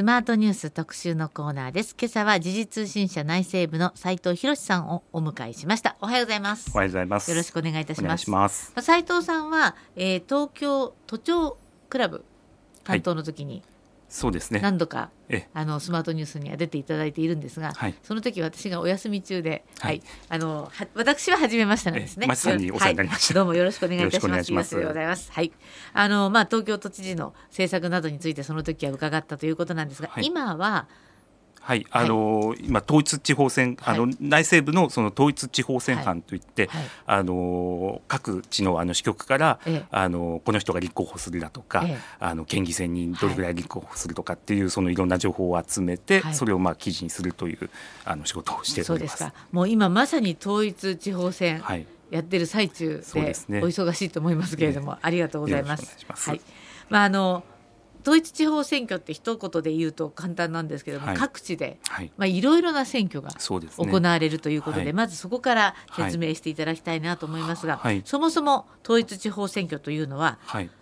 [0.00, 1.94] スマートニュース特集のコーナーです。
[2.00, 5.96] 今朝は時事通信社内政部の斉藤博さんをお迎えしました。
[6.00, 6.70] おはようございます。
[6.72, 7.30] おはようございます。
[7.30, 8.72] よろしくお願いいたします。
[8.80, 11.58] 斉藤さんは、えー、東京都庁
[11.90, 12.24] クラブ
[12.82, 13.62] 担当の時に、はい
[14.10, 14.58] そうですね。
[14.60, 15.10] 何度か
[15.54, 22.34] あのスマートニュースには出ていただいているんですが、はい、その時私がお休み中で、はい、はい、あのは私は初めましてなんですね。
[22.34, 24.52] さんにお世話になりました、はい、どうもよろしくお願いいたします。
[24.52, 25.32] ますよろしくお願いします。
[25.32, 25.52] はい、
[25.92, 30.88] あのまあ東京都知事の政策などについてその時は伺ったということなんですが、今は
[31.60, 39.60] はい、あの、はい、今統一地方選、あの、内政部のその統一地方選班といって、はい、あの各地のあの支局から、
[39.90, 41.84] あのこの人が立候補するだとか、
[42.18, 47.70] あの県議選にどれぐらい立候補するとかっていう、そのいろんな情報を集めて、それをまあ記事にするという
[48.04, 49.24] あの仕事をしております。
[49.52, 51.62] もう今まさに統一地方選、
[52.10, 55.96] やってる最中で、ね、お忙しいと思いますけれども、ありがとうございます。
[56.30, 56.40] はい、
[56.88, 57.44] まああの
[58.02, 70.38] 統一地方選挙って一言で言うと簡単なんですけども、はい、各地で、はい、まあ、いろいろな選挙が行われるということで、ね、まずそこから説明していただきたいなと思いますが、はい、そもそも統一地方選挙というのは、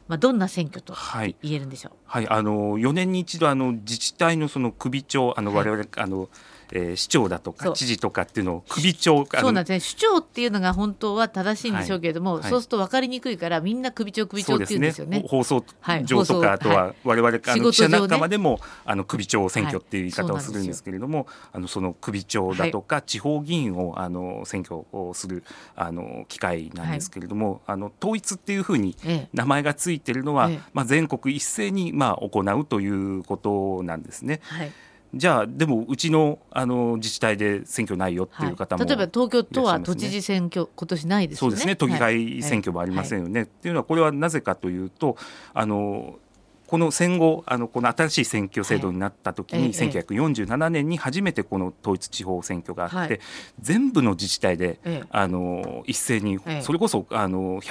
[0.07, 0.95] まあ、どんな選挙と
[1.43, 2.29] 言えるんでしょう、はい。
[2.29, 6.29] あの4年に一度あの自治体のその首長あの我々、あの
[6.73, 9.97] えー、市長だとか知事とかっていうのを首長そうなんですね。
[9.97, 12.43] 首長っていうのが本当は正しいんでしょうけれども、はい。
[12.43, 15.65] はい、そうすると分かりにくいからみんな首長首長っていうんですよね、ね、放送
[16.05, 25.45] 上とか、あとは我々、あの記者仲間でもあの首長選挙っていう言い方をするんですけれども、あのその首長だとか地方議員をあの選挙をする
[25.77, 28.97] あの機会なんですけれども、あの統一っていうふうに
[29.33, 34.41] 名前がついてるのは、まあ、全国一斉にまあ行うということなんですね。
[34.43, 34.73] はい
[35.15, 41.77] じゃあでもうちのあの自治体で選挙ないよっていう方も、ねはい、例えば東京都は都知事選挙今年ないです、ね、そうですね。
[41.77, 45.17] 都議会選挙もありませんよね、はい、っていうのはこれはなぜかというと
[45.55, 46.19] あの
[46.67, 53.21] この戦後あのこの新しい選挙制度になった時に、はい、1947年に初めてこの統一地方選挙があって、はい、
[53.61, 54.79] 全部の自治体で、
[55.11, 57.63] あの一斉に、それこそあの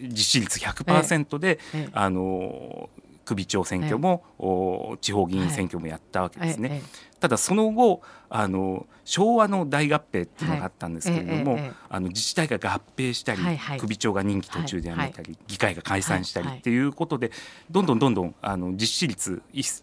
[0.00, 1.58] 実施率100%で、
[1.92, 2.88] あの
[3.24, 6.68] 首長選挙も、はい、地方議員選挙もやったわけですね。
[6.68, 6.82] はい、
[7.20, 11.58] ただその後あの昭和の大合併っていうのがあったんですけれども、
[11.88, 17.30] あの自治体が合併したり、はいはい、首長が任期途中で辞めたり、議会が解散したりっていうことで、
[17.70, 19.82] どんどんどんどんあの実施率一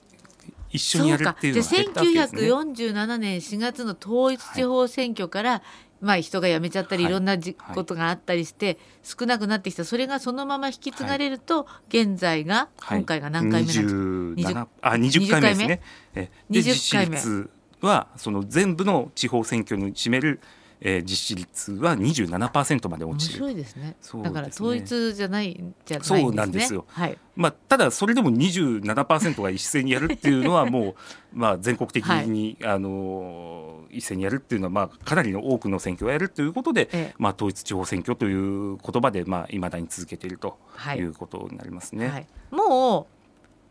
[0.79, 2.41] 緒にやるっていうのが減ったわけですね。
[2.41, 5.61] 1947年4月の統一地方選挙から、
[6.01, 7.07] まあ、人が辞めちゃったりい。
[7.07, 9.85] ろんなじ、はい、ことがあったりして少なくなってきた。
[9.85, 15.81] それがそのまま引き継がれると、現在が、今回が何回目なんですか、あ20回目ですね。
[16.15, 17.49] えで20回目。
[17.81, 20.39] はその全部の地方選挙に占める
[20.81, 23.43] えー、実施率は27%まで落ちる。
[23.43, 23.95] 面白いですね。
[24.23, 25.53] だから統一じゃない
[25.85, 27.17] じゃない、ね、そうなんですよ、はい。
[27.35, 30.95] まあ、ただそれでも27%が一斉にやるっていうのはもう
[31.33, 40.57] まあ全国的に、はい、あの一斉にやるっていうのはまあかなりの多くの選挙をやるということで、ええ、まあ、統一地方選挙という言葉でまあ未だに続けていると
[40.97, 41.01] い。
[41.01, 42.07] うことになりますね。
[42.07, 43.05] はい、もう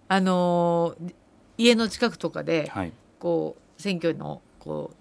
[0.09, 1.15] あのー、
[1.59, 2.70] 家の近くとかで、
[3.19, 4.97] こう選挙のこう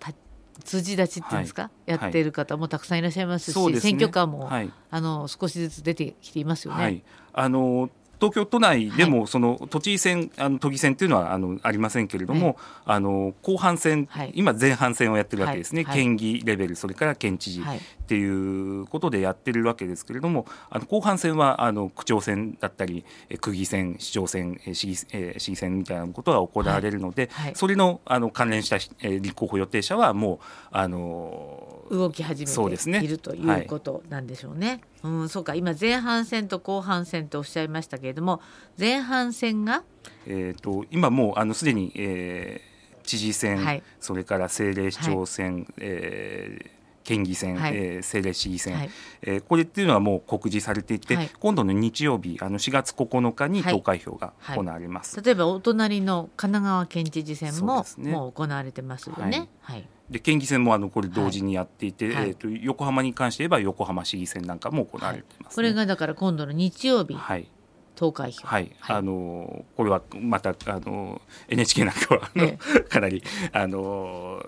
[0.69, 6.83] 辻立ちっていうんですか、はい、やってる方もたくさんいらっしゃいますし、ね、選挙カーも、はい、あの少しずつ出てきていますよね。
[6.83, 7.03] はい、
[7.33, 17.63] あの東京都内でもその都知事選、あの都議選っていうのはあのありませんけれども、あの後半戦、今前半戦をやってるわけですね、県議レベルそれから県知事っ
[18.07, 23.05] ていうことでやってるわけですけれどもあの後半戦はあの区長選だったり
[23.39, 30.39] 区議選市長選市議,、え市議選みたいなことが行われるので、それのあの関連した、え立候補予定者はもう
[30.71, 34.81] あの動き始めている、ということなんでしょうね。
[35.03, 35.55] うん、そうか。
[35.55, 38.41] 今前半戦と後半戦とおっしゃいましたけれども
[38.77, 39.83] 前半戦が、
[40.25, 46.79] えーと、今もうあのすでに、えー、知事選、はい、それから政令市長選、はい、えー
[47.09, 48.89] 県議選、はい、えー、政令市議選、はい、
[49.23, 59.49] えー、これっていうのはもう告示されていて、はい、今度の日曜日あの4月9日に投開票が行われます、例えばお隣の神奈川県知事選も、ね、もう行われてますよね。
[59.61, 65.45] はいで県議選もあのこれ同時にやっていて、はい、えーと、横浜に関して言えば横浜市議選なんかも行われてます、ね。
[65.45, 67.47] はい、これがだから今度の日曜日、はい、
[67.95, 68.47] 投開票。
[68.47, 74.43] はい、はい、あのこれはまたあの NHK なんかはあの、ええ、かなりあの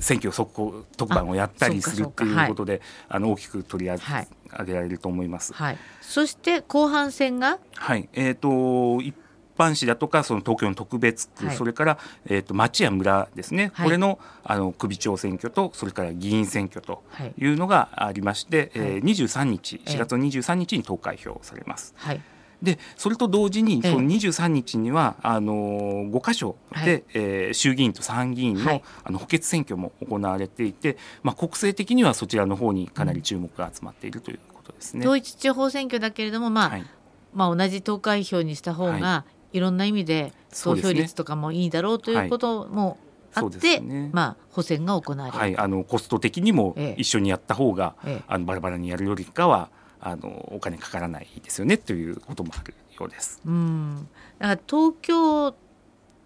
[0.00, 3.98] 選挙速報特番をやったりするっていうことであの大きく取り上
[4.64, 5.52] げられると思います。
[5.52, 7.58] はい、そして後半戦が？
[7.74, 8.08] はい。
[8.14, 9.14] えーと一
[9.58, 17.02] 般市だとかその東京の特別区、はい、それから、えーと、町や村ですね、はい、これのあの首長選挙とそれから議員選挙と
[17.36, 17.48] い。
[17.48, 21.94] うのがありまして、はい、えー、23日4月の23日に投開票されます。
[21.96, 22.20] はい。
[22.62, 25.54] でそれと同時にその23日にはあの
[26.10, 35.00] 5箇所で、はい、えー、衆議院と参議院のはい、あの補欠選挙も行われていて、まあ、国政的にはそちらの方にかなり注目が集まっているということですね。
[35.00, 36.86] 統一地方選挙だけれども、まあ、はい、
[37.32, 42.98] まあ、同じ投開票にした方が、い、ろんな意味で投票率とかもいいだろうということも、
[43.34, 53.40] あって、ね、まあ、補選が行われる、はい、あのコスト的にも一緒にやった方が、ええ、あのバラバラにやるよりかはあのお金かからないですよねということもあるようです。
[53.44, 54.08] うん。
[54.38, 55.54] だから東京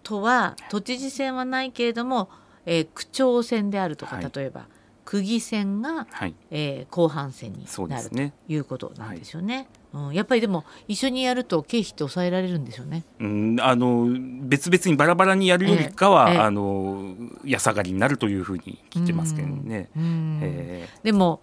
[0.03, 2.29] 都は都知事選はないけれども、
[2.65, 4.67] えー、区長選であるとか、はい、例えば
[5.05, 9.67] 区議選が、はい、えー、後半戦になる、ね、ということなんですよね。
[9.93, 13.03] うん、やっぱりでも一緒にやると経費って抑えられるんでしょうね。
[13.19, 14.07] うん、あの
[14.41, 19.89] 別々にバラバラにやるよりかは、ええ、あの安上がりになるというふうに聞いてますけどね。
[19.95, 21.41] えー、でも。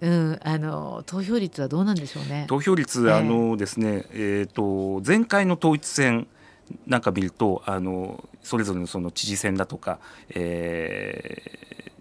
[0.00, 2.46] うん、あの投票率はどうなんでしょうね。
[2.48, 6.26] 投票率、あのですね、えっ、ー、と前回の統一選
[6.86, 10.00] なんか見るとあのそれぞれのその知事選だとか、
[10.30, 11.92] えー、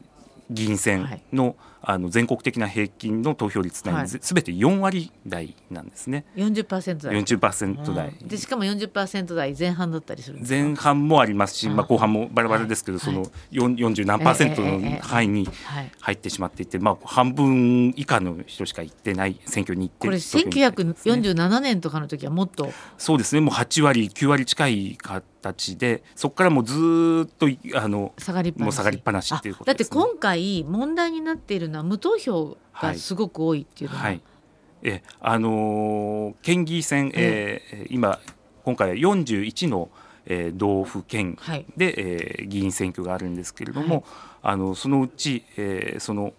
[0.50, 1.56] 議員選の、はい、
[1.90, 6.26] あの全国的な平均の投票率なんすべて4割台なんですね。
[6.36, 7.16] 40%台。
[7.16, 8.14] 40%台。
[8.26, 15.48] でしかも40%台前半だったりする前半もありますし、まあ後半もバラバラですけど、はい、その40何パーセントの範囲に
[16.02, 22.70] 入ってしまっていて、まあ半分以下の人しか行ってない選挙に行ってこれ1947年とかの時はもっと。
[22.98, 23.40] そうですね。
[23.40, 24.98] もう8割9割近い
[25.42, 28.68] 形で、そこからもうずっとあの下がりっぱなし。
[28.68, 34.22] もう下がりっぱなしっていうこと、ね、だって今回問題になっているののは無投票がすごく多いっていうのは、はい、
[34.84, 38.20] えあのー、県議選、えー、今
[38.64, 39.90] 今回は41の、
[40.26, 41.38] えー、道府県
[41.78, 44.04] で、はい、えー、議員選挙があるんですけれども、はい、
[44.44, 46.34] あのそのうち、えー、その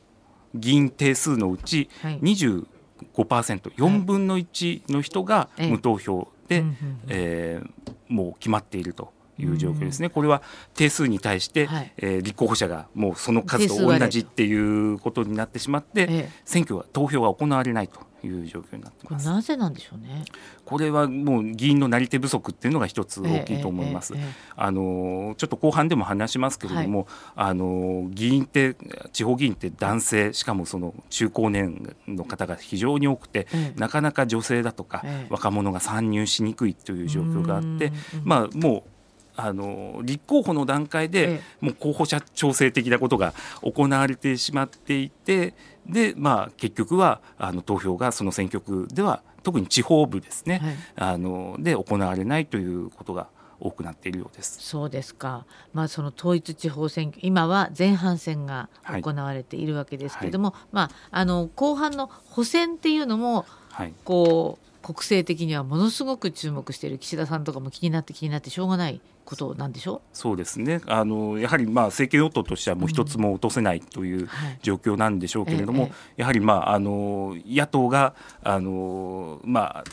[0.54, 6.74] 議員定数のうち25%、はい、4分の1の人が無投票で、はい、
[7.08, 7.70] えー、
[8.08, 9.12] もう決まっていると。
[9.40, 10.42] いう状況ですね、これは
[10.74, 19.26] 定数に対して、はい、えー、立候補者がもうその数と同じっていうことになってしまって、選挙は投票が行われないという状況になってます。
[19.26, 20.24] なぜなんでしょうね。
[20.64, 24.14] これはもう議員のなり手不足っていうのが一つ大きいと思います。
[24.56, 27.06] あのちょっと後半でも話しますけれども、はい、
[27.48, 28.76] あの議員って
[29.12, 37.92] 地方議員って男性しかもその中高年の方が非常に多くて、なかなか女性だとか、若者が参入しにくいという状況があって、
[38.24, 38.97] まあもう
[39.40, 45.54] あの立候補の段階で、もう候補者調整的なことが行われてしまっていて
[45.86, 50.76] で、まあ、結局はあの投票がその選挙区では特に地方部ですね、はい、
[51.12, 53.28] あので行われないということが
[53.60, 54.58] 多くなっているようです。
[54.60, 55.46] そうですか。
[55.72, 70.00] まあその統一地方選挙今は前半戦が行われているわけですけれども、はいはい、まああの後半の補選っていうのも、はい、こう国政的にはものすごく注目している岸田さんとかも気になって気になってしょうがないことなんでしょう？
[70.14, 70.80] そうですね。
[70.86, 74.30] あのやはりまあ政権与党としてはもう一つも落とせないという
[74.62, 79.84] 状況なんでしょうけれども、うんはい、やはりまああの野党があのまあ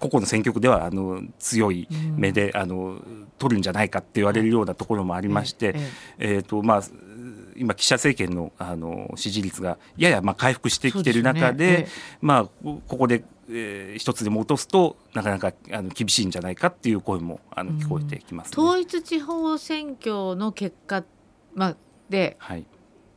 [0.00, 1.86] 個々の選挙区ではあの強い
[2.16, 3.00] 目で、うん、あの
[3.38, 5.74] 取るんじゃないかって言われるようなところもありまして、
[6.18, 6.82] ええー、とまあ
[7.54, 11.72] 今岸田政権のあの支持率がややまあ回復してきている中で、ね。
[11.86, 11.88] え。
[12.20, 21.04] まあここでえー、一つでも落とすとなかなかあの厳しいんじゃないかっていう声もあの聞こえてきます、ね、統一地方選挙の結果、
[21.54, 21.76] まあ、
[22.08, 22.66] で、はい、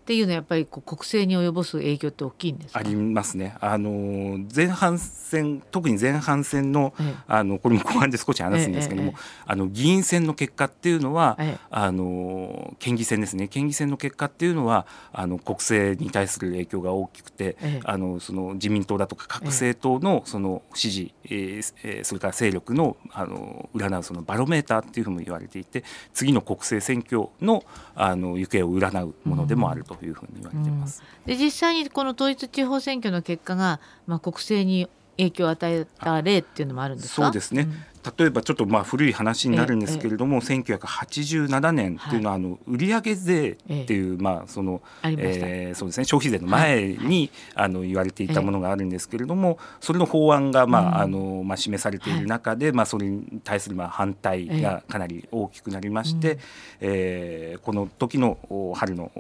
[0.10, 3.56] っていうのはやっぱりこう国政に及ぼす影響って大きいんですありますね。
[3.62, 11.38] あの前半戦特に前半戦の、ええ、あのこれも後半で少し話すんですけども、え、あの議員選の結果っていうのは、
[11.70, 13.48] あの県議選ですね。
[13.48, 25.84] 県議選の結果っていうのはあの国政に対する影響が大きくて、あのその自民党だとか各政党のその支持、えー、それから勢力のあの占うそのバロメーターっていうふうに言われていて
[26.16, 27.64] 次の国政選挙の
[27.94, 31.04] あの行方を占うものでもあるというふうに言われてます。
[31.26, 34.88] で実際にこの統一地方選挙の結果が、まあ、国政に
[35.18, 37.24] 影響を与えた例っていうのもあるんですか？
[37.26, 37.84] そうですね、うん
[38.18, 56.40] 例えばちょっとまあ古い話になるんですけれども、ええ、1987年っていうのはあの売上税っていう、まあそのえそうですね消費税の前に、あの言われていたものがあるんですけれども、それの法案がまああのまあ示されている中で、まあそれに対するまあ反対がかなり大きくなりまして、
[56.80, 58.38] えこの時の
[58.76, 59.12] 春の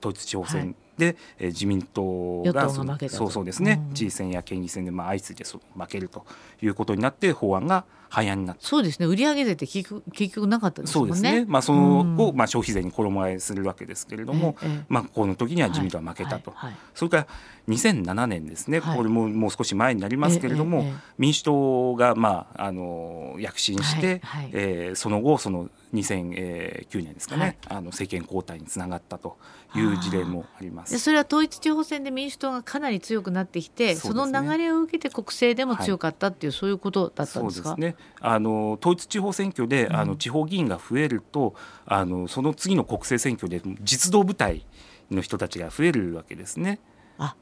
[0.00, 6.24] 統一地方選で、えー、自民党がそうそうですね、知事選や県議選でまあ相次いでそ負けると
[6.62, 7.84] いうことになって法案が
[8.14, 8.64] 廃案になった。
[8.64, 9.06] そうですね。
[9.06, 10.92] 売上税って結局結局なかったですね。
[10.92, 16.60] そうですね、まあ、その後、まあ、消費税に衣替えするわけですけれども、ええ、まあ、この時には自民党は負けたと、はい。
[16.60, 16.70] はい。
[16.70, 17.26] はい、それから
[17.68, 20.84] 2007年ですね、これももう少し前になりますけれども、
[21.18, 24.44] 民主党が、まあ、あの躍進して、はい。
[24.44, 29.38] はい、えー、その後その2009年ですかね、あの政権交代につながったと
[29.74, 30.98] いう事例もあります。
[30.98, 37.76] それは統一地方選で民主党がかなり強くなってきてそ、ね,、の流れを受けて国政でも強かったっていう、はい、そういうことだったんですか？
[37.76, 37.96] ね。
[38.20, 41.54] あの統一地方選挙で、あの地方議員が増えると
[41.86, 44.66] あのその次の国政選挙で実動部隊
[45.10, 46.80] の人たちが増えるわけですね。
[47.18, 47.36] あ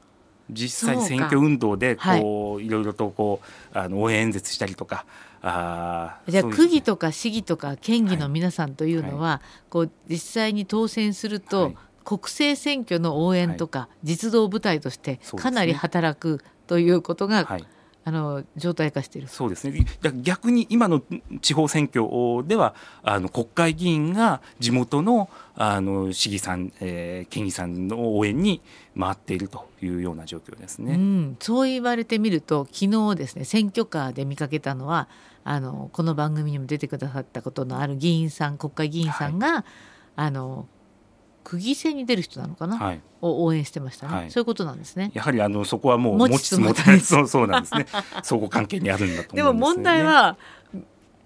[0.49, 3.41] 実際に選挙運動でこう、はい、いろいろとこ
[3.73, 5.05] うあの応援演説したりとか
[5.41, 17.59] あじゃあ区議とか市議とか県議の皆さんというのは、はい、こう実際に当選すると、はい、国政選挙の応援とか、実動部隊としてかなり働くということが、
[18.05, 19.27] あの状態化している。
[19.27, 19.85] そうですね。
[20.21, 21.01] 逆に今の
[21.41, 28.61] 地方選挙ではあの国会議員が地元のあの市議さん、えー、県議さんの応援に
[28.99, 35.07] 回っているというような状況ですね、うん、そう言われてみると昨日ですね選挙カーで見かけたのは
[35.43, 39.63] あのこの番組にも出てくださったことのある議員さん国会議員さんが、はい、
[40.15, 40.67] あの
[41.43, 45.11] 区議選に出る人なのかな、はい、を応援してましたね、はい、そういうことなんですね。
[45.13, 47.85] やはりあのそこはもう持ちつ持たれそう そうなんですね。
[48.23, 50.37] 相互関係にあるんだと、ね、でも問題は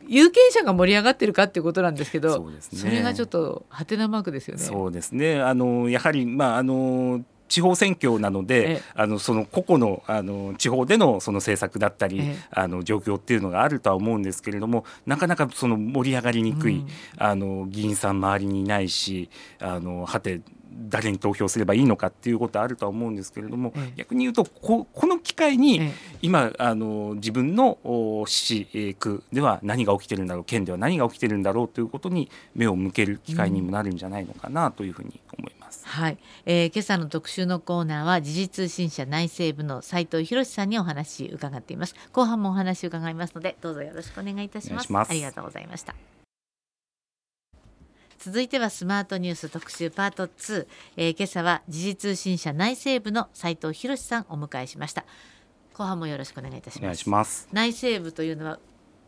[0.08, 4.64] 有権者が盛り上がってるかっていうことなんですけどそ、ね、それがちょっとはてなマークですよね。
[4.64, 5.42] そうですね。
[5.42, 16.88] あのやはり、まああの地方選挙なので、あのその個々のあの地方でのその政策だったり、あの状況っていうのがあるとは思うんですけれどもなかなかその盛り上がりにくい、うん、
[17.18, 20.42] あの議員さん周りにいないしあのはて
[20.78, 25.92] 誰に投票すればいいのかっていうことはあるとは思うんですけれども、ええ、逆に言うとここの機会に、え、
[26.22, 27.78] 今あの自分の
[28.28, 35.86] 市区では何が起きてるんだろう県では何が起きてるんだろうということに目を向ける機会にもなるんじゃないのかなというふうに思います。
[35.86, 41.96] はい、えー、今朝の特集のコーナーは時事通信社内政部の斉藤博さんにお話伺っています。
[42.12, 44.94] 後半もお話伺いますのでどうぞよろしくお願いいたします。
[44.94, 45.96] ありがとうございました
[48.20, 55.06] 続いてはスマートニュース特集パート2、えー、今朝は時事通信社内政部の斉藤博さんお迎えしました。
[55.76, 57.48] 後半もよろしくお願いいたします。
[57.52, 58.60] 内政部というのは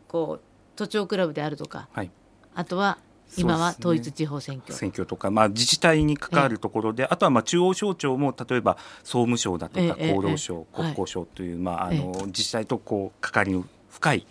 [0.06, 0.44] こう
[0.76, 2.10] 都庁クラブであるとか、はい、
[2.54, 2.98] あとは
[3.36, 14.26] 今は統一地方選挙、ね、選挙とか、まあ、自治体に関わるところで、あとはまあ中央省庁も例えば総務省だとか厚労省、国交省という、まあ、あの自治体とこう関わりの深い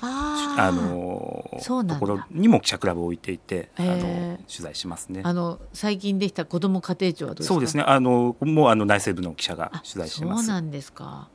[0.00, 5.22] あのところにも記者クラブを置いていて、あの取材しますね。
[5.24, 7.82] あの最近できた子ども家庭庁はそうですね。
[7.86, 10.46] あのもうあの内政部の記者が取材してます。
[10.46, 11.28] そうなんですか。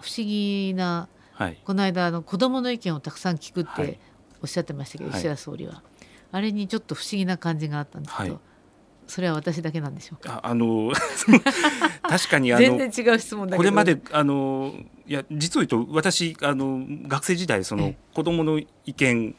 [0.00, 3.98] 不思議な、はい、この間あの子どもの意見をたくさん聞くって
[4.42, 5.82] おっしゃってましたけど、はい、石田総理は。
[6.30, 8.40] あれにちょっと不思議な感じがあったんですけど、はい、
[9.06, 10.40] それは私だけなんでしょうか？
[10.42, 10.92] あの
[12.02, 14.74] 確かにあの全然違う質問これまであの
[15.06, 19.34] いや実を言うと私あの学生時代その子供の意見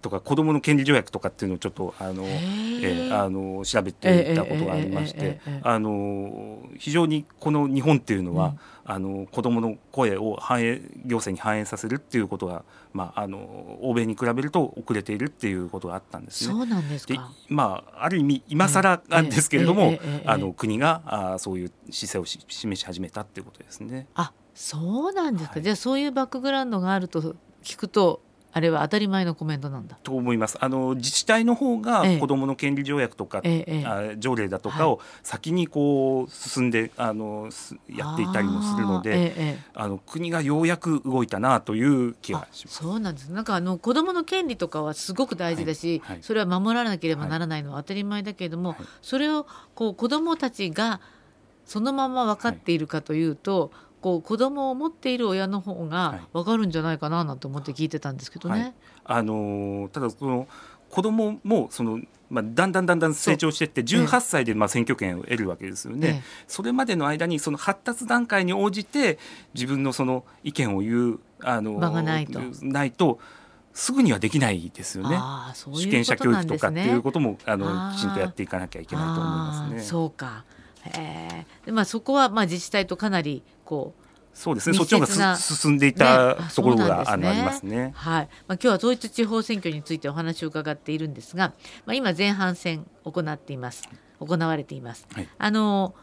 [0.00, 2.64] とか子どもの権利条約とかっていうのをちょっとあの、え。
[2.84, 16.54] ー、あの調べていたことがありまして、あの非常にこの日本っていうのは、うん、あの子どもの声を反映行政に反映させるっていうことが、まあ、あの欧米に比べると遅れているっていうことがあったんですね。
[16.54, 24.06] そうなんですかまあ、ある意味今更なんですけれども、あの国があそういう姿勢を示し始めたっていうことですね。
[24.14, 28.20] あそうなんですか、はい、じゃあそういうバックグラウンドがあると聞くと
[28.56, 29.98] あれは当たり前のコメントなんだ。
[30.04, 30.56] と思います。
[30.60, 37.50] あの自治体の方が子どもの権利条約とか、ええあ条例だとかを先にこう進んであの
[37.88, 42.78] やっていたりもするので、え、あの国がようやく動いたなという気がします。
[42.84, 43.32] そうなんです。
[43.32, 51.00] なんかあの子どもの権利とかはすごく大事だし、はいはい、それは守らなければならないのは当たり前だけれども、はい、それをこう子どもたちが
[51.66, 53.72] そのまま分かっているかというと、
[54.04, 58.60] こう子供を持っている親の方が分かるんじゃないかななんて思って聞いてたんですけどね。
[58.60, 60.46] はい、あのただその
[60.90, 69.18] 子供もそのまあ、だんだんだんだん成長していって18歳でまあ選挙権を得るわけですよね、ええ、それまでの間にその発達段階に応じて
[69.52, 72.40] 自分のその意見を言うあの場がないと。
[72.62, 73.20] ないと
[73.72, 75.18] すぐにはできないですよね。
[75.54, 79.80] 主権者教育とかっていうこともあのきちんとやっていかなきゃいけないと思いますね。
[79.80, 80.44] そうか
[80.84, 84.76] えー、まあ、そこはまあ自治体とかなりこうそうですね。
[84.76, 87.92] そっちの方が進んでいた、ね、ところが、ね、あのありますね。
[87.94, 88.28] はい。
[88.48, 91.52] まあ今日は統一地方選挙についてお話を伺っているんですが、
[91.86, 93.88] まあ今前半戦行っています。
[94.18, 95.06] 行われています。
[95.12, 95.94] はい、あの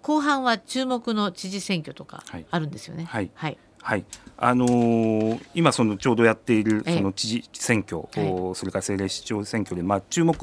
[0.00, 3.04] 後半は注目の知事選挙とかあるんですよね。
[3.04, 3.30] はい。
[3.34, 3.50] はい。
[3.52, 3.58] はい
[4.38, 10.34] あのー、今そのちょうどやっているその知事選挙、ええ、それから政令市長選挙で、まあ、注目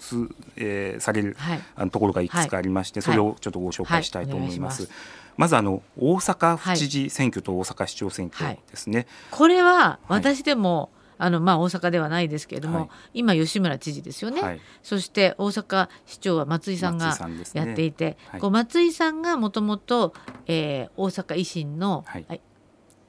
[0.00, 0.16] す、
[0.56, 4.82] えー、される、はい、あのところがいくつかありまして、はい、それをちょっとご紹介したいと思います。
[4.82, 4.90] はい、
[5.36, 9.06] まずあの大阪府知事選挙と大阪市長選挙ですね。
[9.30, 17.16] これは私でも、あのまあ、大阪ではないですけれども、はい、今、吉村知事ですよね、はい、そして大阪市長は松井さんが
[17.54, 20.14] やっていて、ねはい、こう松井さんがもともと
[20.46, 22.40] 大阪維新の、はい。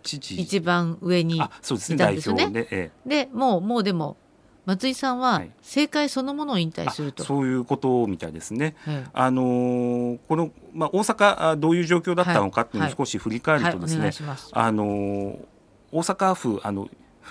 [0.01, 2.49] 一番上にいたんですよね。
[2.49, 4.15] で、ええ、でもうもうでも
[4.65, 8.75] 松井さんは政界そのものを引退すると、そういうことみたいですね。
[9.13, 14.11] あのー、このまあ大阪どういう状況だったのかっていうのを少し振り返るとですね、
[14.53, 15.39] あのー、
[15.91, 16.87] 大阪府あの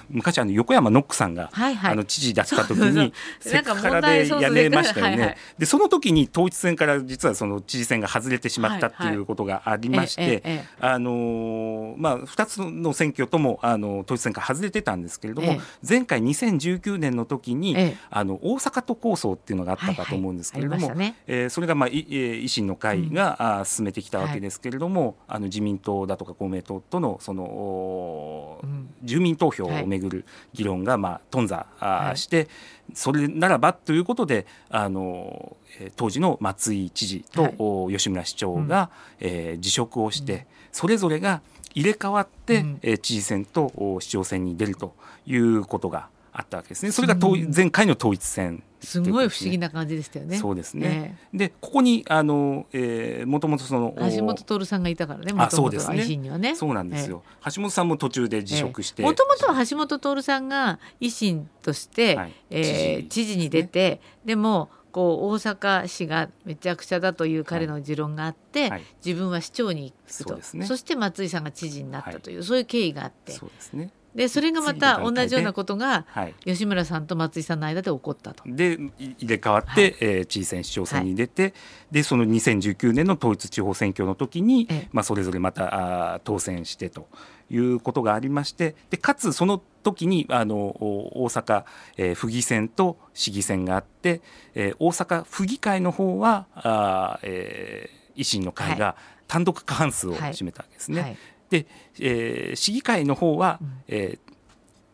[0.08, 5.12] 昔あの横山ノックさんが、はいはい、あの知事だった時にセクハラでやめましたよね。
[5.12, 17.76] はいはい、でその時に統一選から実はその知事選が外れてしまったっていうことがありまして、あのまあ2つの選挙ともあの統一選から外れてたんですけれども、前回2019年の時に、
[18.10, 32.48] あの大阪都構想っていうのがあったかと思うんですけれども、はいはいね、えー、それがまあ維新の会が、うん、進めてきたわけですけれども、あの自民党だとか公明党とのその、うん、住民投票をめぐる議論がまあ頓挫して、はい、
[32.94, 35.56] それならばということであの
[35.96, 38.90] 当時の松井知事と吉村市長が、
[39.20, 41.42] うん、えー、辞職をして、それぞれが
[41.74, 44.94] 入れ替わって、う知事選と市長選に出ると
[45.26, 46.92] いうことがあったわけですね。
[46.92, 47.16] それが
[47.54, 50.36] 前回の統一選すごい不思議な感じでしたよね。
[50.38, 51.16] そうですね。
[51.32, 55.32] えー、でここにあの、えー、もともとその橋本徹さんがいたからね。
[55.36, 56.16] あそうですね。
[56.38, 56.54] ね。
[56.54, 57.22] そうなんですよ。
[57.42, 59.02] えー、橋本さんも途中で辞職して。
[59.02, 76.06] もともとは橋本徹さんが維新として、はい、えー、知事に出て、でもこう大阪市がめちゃくちゃだという彼の持論があって、はい、自分は市長に行くとそ、ね,、して松井さんが知事になったという、はい、そういう経緯があってそうですねでそれがまた同じようなことが
[76.44, 78.42] 吉村さんと松井さんの間で起こったと。
[78.46, 81.52] で入れ替わって、はい、えー、知事選市長選に出て、はい、
[81.92, 87.08] でその2019年の統一地方選挙の時に、ええ、まあ、それぞれまたあ当選してと
[87.50, 91.64] いうことがありましてでかつその時にあの大阪、
[91.96, 94.20] えー、府議選と市議選があって、
[94.54, 101.00] えー、大阪府議会の方はあ、えー、維新の会が単独過半数を占めたわけですね。
[101.02, 101.16] はい
[101.50, 101.66] で、
[102.00, 104.32] えー、市議会の方は、うん、えー、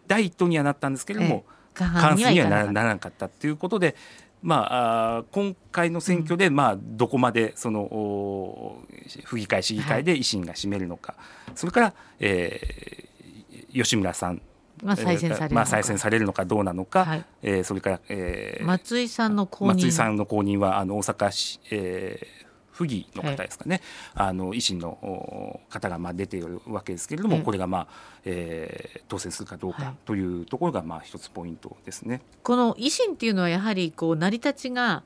[0.07, 3.29] 第一党にはなったんですけれども、えー、過半数にはならなかった。
[3.29, 3.97] ということで、
[4.45, 8.79] まあ、あ今回の選挙で、まあ、どこまでその
[9.25, 11.15] 府議会市議会で維新が占めるのか、
[11.47, 14.43] はい、それから、えー、吉村さん。
[14.83, 23.81] まあ、再選されるまあ、再選されるのかどうなのか、はい、えー、それから、えー、松井さんの後任松井さんの後任はあの大阪市、えー、府議の方ですかね、
[24.15, 27.87] はい、あの維新の方がまあ出ているわけですけれども、これがまあ、
[28.25, 32.21] えー、当選するかどうかというところがまあ一つポイントですね。
[32.43, 35.05] この維新っていうのはやはりこう成り立ちが、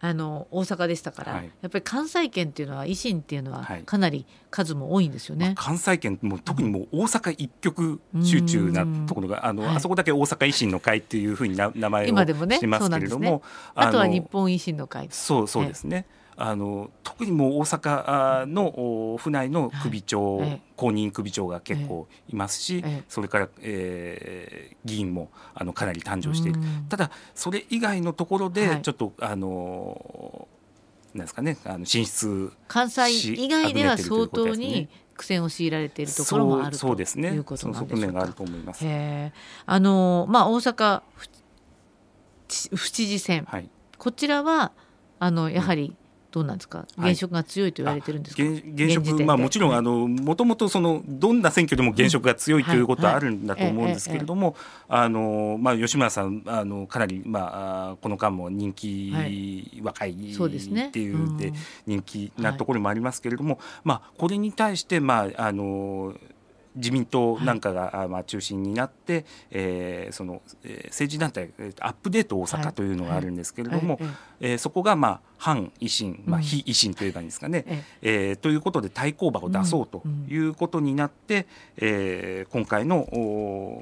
[0.00, 3.38] あの大阪でしたから、はい、やっぱり関西圏っていうのは維新ってい。
[3.38, 5.46] うのはかなり数も多いんですよね。
[5.46, 13.40] まあ、関西圏も特にもう大阪一極集中なところが、あの、はい、あそこだけ大阪維新の会っていうふうにな名前をしてますけれども、ね、
[13.74, 15.08] あとは日本維新の会。
[15.10, 16.06] そうそうですね。
[16.36, 30.48] あの特にもう大阪の府内の首長、はい、公認首長が結構いますし、ええ、それから、えー、議員もあのかなり誕生している、ただそれ以外のところでちょっと、はい、あの
[31.14, 37.28] なんですかねあの進出関西以外では相当に苦戦を強いられているところもあるそうですね。
[37.28, 37.96] いうことなんでしょうか。
[37.96, 38.84] 側面があると思います。
[39.66, 44.72] あのまあ大阪府知事選、はい、こちらは
[45.18, 45.96] あのやはり、
[46.34, 46.84] どうなんですか？
[46.98, 54.56] 現職が強いと言われてるんですか、はい、現職まあもちろんあのもともとそのどんな選挙でも現職が強いということはあるんだと思うんですけれども、
[54.88, 60.14] あのまあ吉村さんあのかなりまあこの間も人気、はい、若い。
[60.14, 60.16] っ
[60.90, 61.52] ていうで
[61.86, 66.14] 人気なところもありますけれども、まあこれに対してまああの
[66.74, 74.04] 自民党なんかが、はい、まあ、中心になって、えー、その、えー、政治団体アップデート大阪というのがあるんですけれども、はい。
[74.04, 83.06] はい、えー、そこが、まあ、反維新、まあ、非維新というかですかね、うん、えー、ということで対抗馬を出そうということになって、うん、えー、今回の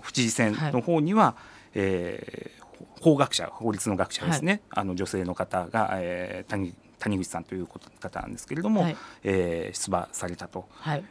[0.02, 1.34] 府知事選の方には、はい、
[1.74, 10.68] えー、法学者法律の学者ですね、あの女性の方が、えー、谷谷口さんという方なんですけれども、はい、えー、出馬されたと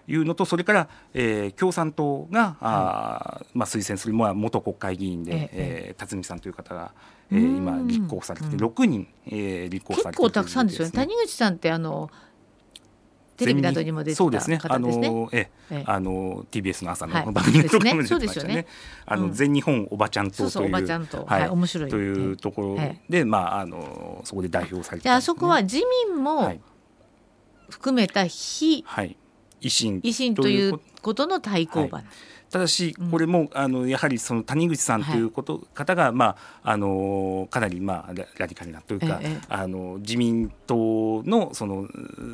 [0.08, 0.15] い。
[0.15, 5.49] うのと、それから、えー、共産党が、はい、あまあ、推薦する、まあ、元国会議員で、え
[5.89, 6.93] えー、辰巳さんという方が、
[7.32, 10.91] えー、今立候補されてて6人、えー、立候補されて結構たくさんですよね。
[10.93, 12.10] 谷口さんってあの
[13.41, 14.60] テレビなどにも出てた方ですね。
[14.63, 15.84] あのええ。
[15.88, 18.67] あの TBS の朝の番組とかも出てましたね。
[19.06, 21.89] あの全日本おばちゃんとというはい面白い。
[21.89, 22.77] というところ
[23.10, 26.54] でまああのそこで代表されてあそこは自民も
[27.69, 28.86] 含めた非
[29.62, 29.99] 維新。
[30.01, 32.04] 維新ということの対抗馬。
[32.51, 35.21] ただしこれも、あのやはりその谷口さんとい。
[35.21, 41.87] うこと、方が、まあ、あのかなり、まあ、ラディカルなというか、あの自民党のその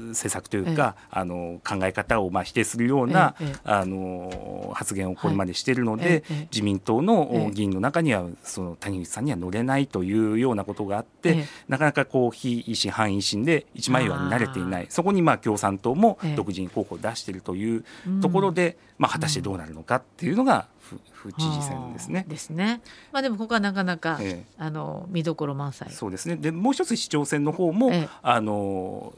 [0.09, 14.87] 政策というか、あの考え方をまあ否定するような、あの発言をこれまでしているので、自民党の議員の中にはその谷口さんには乗れないというようなことがあって、なかなかこう非維新反維新で一枚岩に慣れていない。
[14.89, 17.83] そこにまあ共産党も独自に候補を出しているという
[18.21, 20.67] ところで、まあ、果たしてどうなるのかっていうのが
[21.11, 22.25] 府知事選ですね。
[22.27, 22.81] ですね。
[23.11, 25.89] まあでもここはなかなか、ええ、あの見どころ満載。
[25.91, 26.37] そうですね。
[26.37, 29.13] でもう一つ市長選の方も、え、あの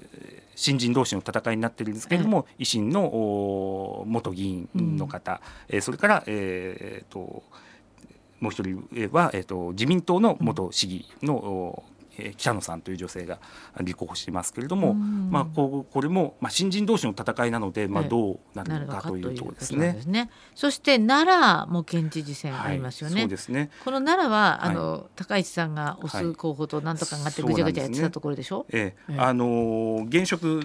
[0.55, 7.43] 新人同士の戦いになってるんですけれども、維新の元議員の方、うん、えそれからえー、っと
[8.39, 13.39] もう一人は、えー、っと自民党の元市議の、うんえー、北野さんという女性が
[13.81, 19.97] 立候補していますけれども、まあ、ここれも、まあ、新人同士の戦いなので、まあ、どうなるのかというところですね。
[20.01, 20.29] すね。
[20.55, 21.27] そして奈
[21.65, 23.15] 良も県知事選ありますよね。
[23.15, 23.69] はい、そうですね。
[23.83, 28.65] この奈良はあの、はい、高市さんが推す候補となんとかがあってぐちゃぐちゃやってたところでしょ？
[28.69, 29.15] うね、ええ。
[29.17, 30.61] あの現職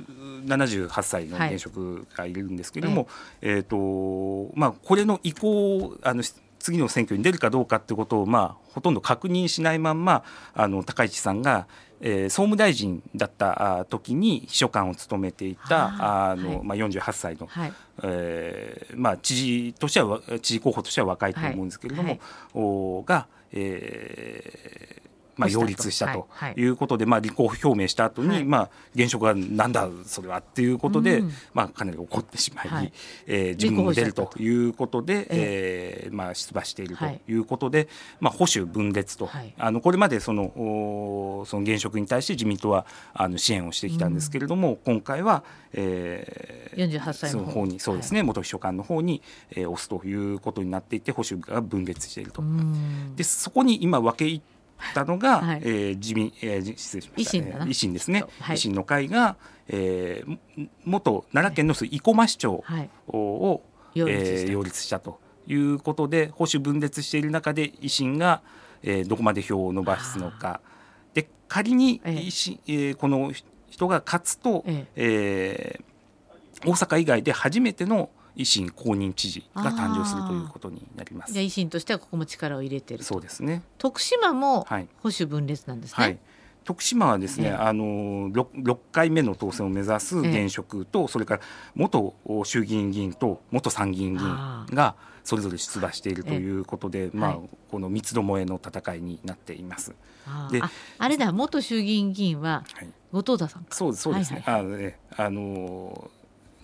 [0.47, 3.09] 78歳の現職がいるんですけれども、
[3.40, 3.59] ええ。
[3.61, 6.23] ー、とまあ、これの意向あの
[6.64, 10.24] 次の選挙に出るかどうかってことを、まあ、ほとんど確認しないまんま
[10.55, 11.66] あの高市さんが、
[12.00, 17.72] えー、総務大臣だった時に秘書官を務めていたあの、はい、まあ、48歳の、はい、
[18.05, 22.20] えー、まあ、知事としては知事候補としては若いと思うんですけれども、はい、
[22.55, 25.04] おが、えー、
[25.37, 32.87] まあ、擁立したということで、まあ、立候補表明した後に、まあ、現職はなんだそれはっていうことで、まあ、かなり怒ってしまい、は
[33.27, 37.35] え自分も出るということで、えーまあ、出馬しているとい。
[37.35, 37.88] うことで、
[38.20, 47.81] まあ、保守分裂と、あのこれまでそのその現職に対して自民党はあの支援をしてきたんですけれども、今回は、えー、48歳の方に。
[47.81, 52.42] そうですね、元秘書官の方に、えー、押すということになっていて保守が分裂していると。
[53.16, 54.40] でそこに今分け入っ
[54.95, 59.37] たのが、はい、えー、自民、えー、失礼しました、ね、維新ですね、はい、維新の会が、
[59.69, 60.39] えー、
[60.85, 62.91] 元奈良県の生駒市長を、はい、
[64.01, 68.43] えー、擁立したということで保守分裂している中で維新が、
[68.83, 70.61] えー、どこまで票を伸ばすのか。
[71.13, 73.33] で仮に維新、えー、この
[73.69, 74.87] 人が勝つと、え。
[74.97, 81.33] えー、大阪以外で初めての維新公認知事が誕生するということになります。
[81.33, 83.62] じゃ維新としてはここも力を入れてるそうですね。
[83.79, 85.94] 徳島も保守分裂なんですね。
[85.97, 86.11] はい。
[86.11, 86.18] はい
[86.64, 91.40] 徳島はですね、えあの 6, 6回目の当選を目指す現職と、え、それから
[91.75, 97.38] 元衆議院議員と元参議院議員がそれぞれ出馬しているということで、まあ、
[97.70, 99.94] この三つどもえの戦いになっています。
[100.51, 100.62] で
[100.99, 101.33] あれだ。
[101.33, 102.64] 元衆議院議員は
[103.12, 104.42] 後藤田さんそうそうですね。
[104.47, 106.11] はいはい、あのねあの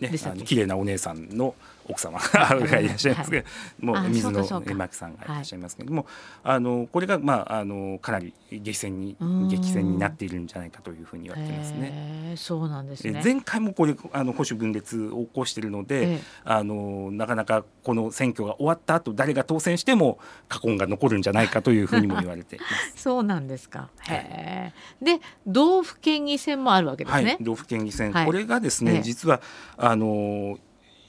[0.01, 0.11] ね、
[0.45, 1.55] 綺麗なお姉さんの
[1.91, 3.45] 奥様がいらっしゃいますけ
[3.81, 6.07] ど、もう水野真紀さんがいらっしゃいますけれども、
[6.43, 9.17] あのこれがまああのかなり激戦に
[9.49, 12.35] 激戦になっているんじゃないかというふうに言われてますね。
[12.37, 13.21] そうなんですね。
[13.23, 22.93] 前回もこれあの保守分裂を起こしているので、あのなかなかこの選挙が終わった後誰が当選しても過言が残るんじゃないかというふうにも言われています。
[23.03, 23.89] そうなんですか。
[24.09, 27.37] へで道府県議選もあるわけですね。
[27.41, 29.41] 道府県議選、これがですね、実は
[29.77, 30.59] あの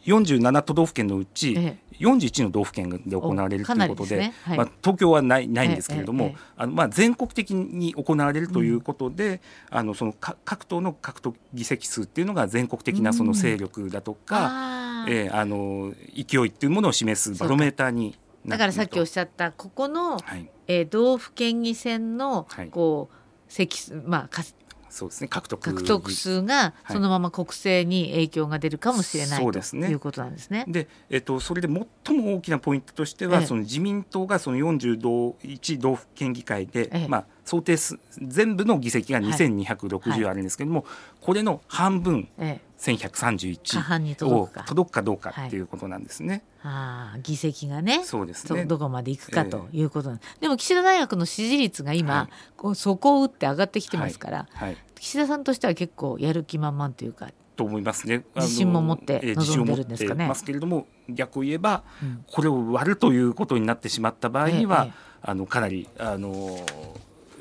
[0.06, 4.34] 47都道府県のうち、ええ、41の道府県で行われるということで、ね。
[4.44, 24.44] はい、まあ、東京はないないんですけれども、え、あのまあ、全国的に行われるということで、うん、あのその各党の獲得議席数っていうのが全国的なその勢力だとか、うん、えー、あの勢いっていうものを示すバロメーターにだからさっきおっしゃったここの、はい、えー、道府県議選のこう、はい席まあ
[24.92, 25.28] そうですね。
[25.30, 30.66] 獲得獲得数がそのまま国政に影響が出るかもしれない、はい、ということなんですね。
[30.68, 31.68] で、えっと、それで
[32.06, 40.90] 最も大きなポイントとしては、ええ、その自民党がその40道1道府県議会で、え、まあ、想定す全部の議席が2260あるんですけれども、はい、
[41.22, 46.44] これの半分、ええ、1131を届くかどうかっていうことなんですね。
[46.64, 48.66] あ議席がねそうですね。
[48.66, 54.70] どこまでいくかということ、えー、でも岸田大学の支持率が今、はい、こう底を打って上がってきてますから、はい。
[54.70, 58.24] はい、岸田さんとしては結構やる気満々というかと思いますね。
[58.36, 60.28] 自信も持って臨んでるんですかね。
[60.28, 64.88] ますけれども逆を言えば、うん、これを割るということになってしまった場合には、
[65.24, 66.58] えー、あのかなりあの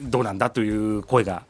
[0.00, 1.44] どうなんだという声が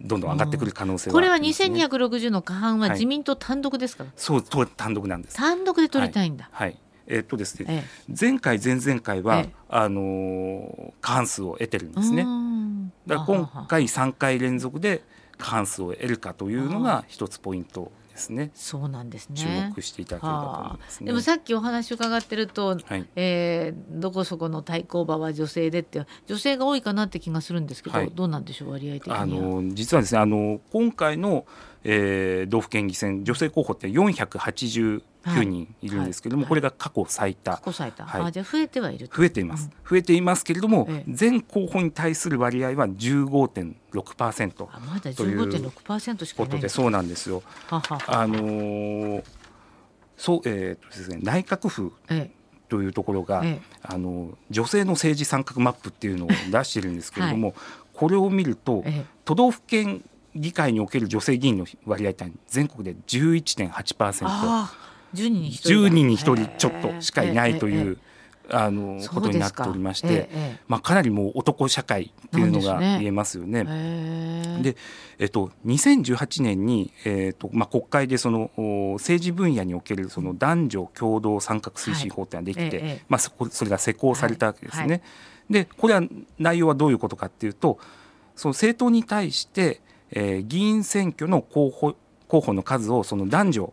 [0.00, 5.36] どんどん上がってくる可能性は、ね、これは2260の過半は自民党単独ですか、はい、そう単独なんです。
[5.36, 6.78] 単独で取りたいんだ、はい、はい。
[7.06, 12.26] えー、っとですね、ええ、前回前々回は、え、あのー、過半数を得てるんですね。
[13.06, 15.02] だから今回3回連続で
[15.36, 18.50] 過半数を得るかというのが一つポイントですね。
[18.54, 19.36] そうなんですね。
[19.36, 19.46] 注
[19.76, 31.46] 目していただければと思います、ね、でもさっきお話伺ってると、はい、えー、どこそこの対抗馬は女性でって女性が多いかなって気がするんですけど、はい、どうなんでしょう割合的にあの実はですねあの今回の、
[31.84, 37.52] えー、道府県議選女性候補って480 9人いるんですけれども、はい、これが過去最多。
[37.52, 38.04] 過去最多。
[38.04, 47.42] はい、あじゃ増えてはいる増えています、うん、増えていますけれども、ええ、全候補に対する割合は15.6%あまだ15.6%しかことでそうなんですよ。
[47.68, 49.24] ははあのー、
[50.16, 52.30] そうえー、とですね内閣府、え
[52.68, 57.56] というところが、ええ、あの女性の政治参画マップっていうのを出してるんですけれども、 はい、
[57.92, 60.02] これを見ると、え、都道府県
[60.34, 64.26] 議会における女性議員の割合って全国で11.8%。
[65.14, 67.98] 10人に1人 ,10 人に1人ちょっとしかいないという。
[68.50, 73.64] あのことになっておりまして、ええ、まあ、かなりもう男社会っていうのが言えますよね。
[74.62, 74.76] で、
[75.18, 78.50] えっと、2018年に、えっとまあ、国会でその
[78.98, 85.02] 政治分野におけるその男女共同参画推進法っていうのができて、はい、まあ、そこそれが施行されたわけですね。
[85.48, 86.02] でこれは
[86.38, 87.78] 内容はどういうことかっていうと
[88.36, 89.80] その政党に対して、
[90.12, 91.96] えー、議員選挙の候補
[92.28, 93.72] 候補の数をその男女、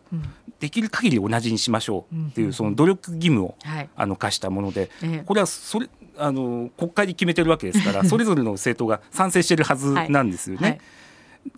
[0.60, 3.56] できる限り同じにしましょうっていうその努力義務を、
[3.96, 4.90] あの課したもので、
[5.26, 10.80] これはそれあの国会で決めてるわけですから それぞれの政党が賛成してるはずなんですよね。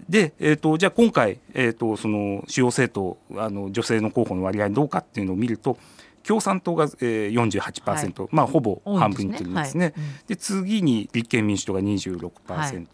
[0.08, 5.80] で、えーと、じゃあ今回、えーと、その主要政党あの女性の候補の割合どうかっていうのを見ると
[6.24, 9.94] 共産党が、えー、48%、はい、まあ、ほぼ半分いってるんですね。
[10.28, 12.88] で、次に立憲民主党が26%、はい、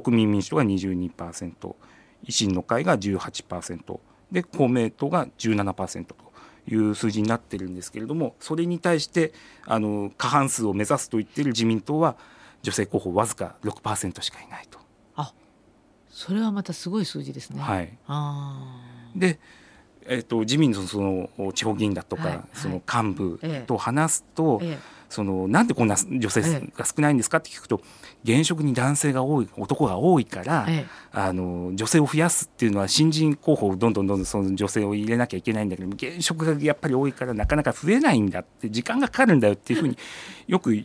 [0.00, 1.74] 国民民主党が22%。
[2.24, 4.00] 維新の会が18%
[4.32, 6.16] で公明党が17%と
[6.66, 9.32] いう数字になってるんですけれどもそれに対して
[9.66, 12.16] あの過半数を目指すと言っている自民党は
[12.62, 14.78] 女性候補わずか6%しかいないと。
[15.16, 15.34] あ
[16.08, 17.60] それはまたすごい数字ですね。
[17.60, 18.80] はい、あ
[19.14, 19.38] で
[20.06, 24.78] えーと、自民のその地方議員だとか、はい、その幹部と話すと、えええ
[25.14, 26.42] そのなんでこんな女性
[26.76, 27.80] が少ないんですかって聞くと
[28.24, 39.96] 現職に男性が多い男が多いから、ええ、あの女性を増やすっていうのは新人候補をどんどんどんどんその女性を入れなきゃいけないんだけど現職がやっぱり多いからなかなか増えないんだって時間がかかるんだよっていうふうに
[40.48, 40.76] よく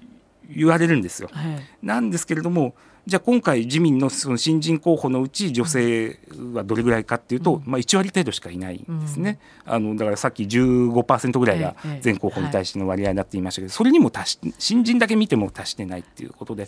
[0.48, 1.30] 言われるんですよ。
[1.36, 6.20] え、なんですけれどもじゃあ今回自民のその新人候補のうち女性
[6.54, 16.68] はどれぐらいかっていうと、うん、まあ、1割程度しかいないんですね、うん、あのだからさっき15%ぐらいが全候補に対しての割合になっていましたけど、それにも達し新人だけ見ても達してないっていうことで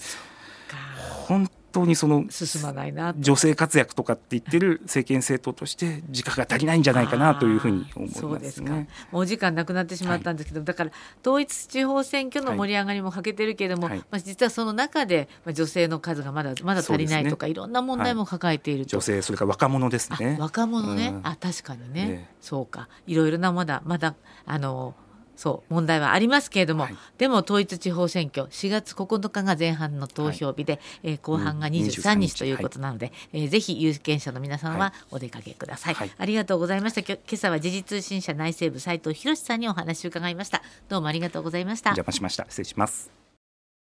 [1.28, 8.74] 本当にその進まないな女性活躍とかって言ってる政権政党として時間が足りないんじゃないかなというふうに思います、ね、そうですか。
[9.12, 20.38] もう時間なくなってしまったんですけど、はい、だから統一地方選挙の盛り上がりも欠けてるけれども、はい、まあ、実はその中で、まあ、女性の数がまだまだ足りないとか、ね、いろんな問題も抱えていると、女性それから若者ですね。
[20.40, 22.90] 若者ね、うん、あ確かにね、ね、そうか。
[23.08, 24.96] いろいろなまだまだあの
[25.42, 37.02] そう問題はありますけれども、はい、でも統一地方選挙4月9日が前半の投票日で、はい、えー、後半が23日ということなので、はい、えー、ぜひ有権者の皆さんはお出かけください、はい、ありがとうございました。
[37.02, 40.62] 今朝は時事通信社内政部斉藤博さんにお話を伺いました。
[40.90, 41.90] どうもありがとうございました。
[41.90, 42.46] お邪魔しました。
[42.48, 43.21] 失礼します